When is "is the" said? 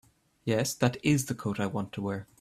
1.03-1.35